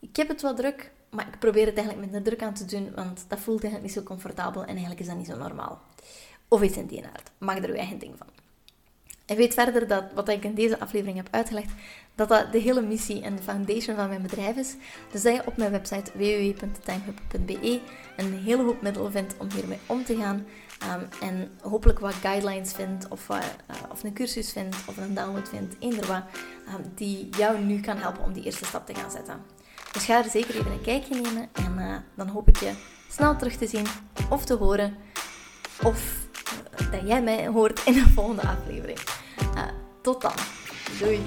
Ik 0.00 0.16
heb 0.16 0.28
het 0.28 0.42
wat 0.42 0.56
druk, 0.56 0.92
maar 1.10 1.28
ik 1.28 1.38
probeer 1.38 1.66
het 1.66 1.76
eigenlijk 1.76 2.10
minder 2.10 2.22
druk 2.22 2.42
aan 2.42 2.54
te 2.54 2.64
doen, 2.64 2.92
want 2.94 3.24
dat 3.28 3.40
voelt 3.40 3.62
eigenlijk 3.62 3.94
niet 3.94 4.02
zo 4.02 4.08
comfortabel 4.08 4.62
en 4.62 4.68
eigenlijk 4.68 5.00
is 5.00 5.06
dat 5.06 5.16
niet 5.16 5.26
zo 5.26 5.36
normaal. 5.36 5.80
Of 6.48 6.62
iets 6.62 6.76
in 6.76 6.86
die 6.86 7.06
aard. 7.06 7.30
Maak 7.38 7.58
er 7.58 7.68
uw 7.68 7.74
eigen 7.74 7.98
ding 7.98 8.14
van. 8.18 8.26
En 9.26 9.36
weet 9.36 9.54
verder 9.54 9.86
dat 9.86 10.04
wat 10.14 10.28
ik 10.28 10.44
in 10.44 10.54
deze 10.54 10.80
aflevering 10.80 11.16
heb 11.16 11.28
uitgelegd, 11.30 11.72
dat 12.14 12.28
dat 12.28 12.52
de 12.52 12.58
hele 12.58 12.82
missie 12.82 13.22
en 13.22 13.36
de 13.36 13.42
foundation 13.42 13.96
van 13.96 14.08
mijn 14.08 14.22
bedrijf 14.22 14.56
is. 14.56 14.76
Dus 15.12 15.22
dat 15.22 15.34
je 15.34 15.46
op 15.46 15.56
mijn 15.56 15.70
website 15.70 16.10
www.timehub.be 16.14 17.80
een 18.16 18.32
hele 18.32 18.62
hoop 18.62 18.82
middelen 18.82 19.12
vindt 19.12 19.34
om 19.38 19.50
hiermee 19.50 19.78
om 19.86 20.04
te 20.04 20.16
gaan. 20.16 20.46
Um, 20.90 21.08
en 21.20 21.50
hopelijk 21.60 21.98
wat 21.98 22.14
guidelines 22.14 22.72
vindt, 22.72 23.08
of, 23.08 23.28
uh, 23.28 23.38
of 23.90 24.02
een 24.02 24.12
cursus 24.12 24.52
vindt, 24.52 24.76
of 24.86 24.96
een 24.96 25.14
download 25.14 25.48
vindt, 25.48 25.74
eender 25.78 26.06
wat, 26.06 26.22
um, 26.68 26.92
die 26.94 27.28
jou 27.36 27.58
nu 27.58 27.80
kan 27.80 27.96
helpen 27.96 28.24
om 28.24 28.32
die 28.32 28.44
eerste 28.44 28.64
stap 28.64 28.86
te 28.86 28.94
gaan 28.94 29.10
zetten. 29.10 29.42
Dus 29.92 30.04
ga 30.04 30.24
er 30.24 30.30
zeker 30.30 30.54
even 30.56 30.72
een 30.72 30.82
kijkje 30.82 31.14
nemen 31.14 31.48
en 31.52 31.74
uh, 31.78 31.96
dan 32.14 32.28
hoop 32.28 32.48
ik 32.48 32.56
je 32.56 32.72
snel 33.10 33.36
terug 33.36 33.56
te 33.56 33.66
zien 33.66 33.86
of 34.28 34.44
te 34.44 34.54
horen. 34.54 34.96
Of 35.82 36.26
dat 36.90 37.00
jij 37.06 37.22
mij 37.22 37.46
hoort 37.46 37.84
in 37.84 37.92
de 37.92 38.08
volgende 38.14 38.42
aflevering. 38.42 38.98
Tot 40.02 40.20
dan. 40.20 40.32
Doei. 40.98 41.20